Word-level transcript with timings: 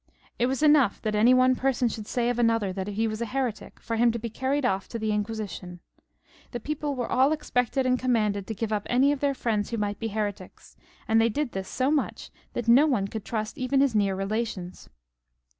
It 0.39 0.47
was 0.47 0.63
enough 0.63 0.99
that 1.03 1.13
any 1.13 1.31
one 1.31 1.55
person 1.55 1.87
should 1.87 2.07
say 2.07 2.29
of 2.29 2.39
another 2.39 2.73
that 2.73 2.87
he 2.87 3.07
was 3.07 3.21
a 3.21 3.27
heretic, 3.27 3.79
for 3.79 3.97
him 3.97 4.11
to 4.13 4.17
be 4.17 4.31
carried 4.31 4.65
off 4.65 4.87
to 4.87 4.97
the 4.97 5.11
Inquisition. 5.11 5.79
The 6.53 6.59
people 6.59 6.95
were 6.95 7.11
all 7.11 7.31
expected 7.31 7.85
and 7.85 7.99
commanded 7.99 8.47
to 8.47 8.55
give 8.55 8.73
up 8.73 8.87
any 8.89 9.11
of 9.11 9.19
their 9.19 9.35
friends 9.35 9.69
who 9.69 9.77
might 9.77 9.99
be 9.99 10.07
heretics; 10.07 10.75
and 11.07 11.21
they 11.21 11.29
did 11.29 11.51
this 11.51 11.69
so 11.69 11.91
much 11.91 12.31
that 12.53 12.67
no 12.67 12.87
one 12.87 13.09
could 13.09 13.23
262 13.23 13.25
HENRY 13.27 13.27
IL 13.27 13.27
[CH. 13.27 13.29
trust 13.29 13.57
even 13.59 13.79
their 13.99 14.05
near 14.05 14.19
relations. 14.19 14.89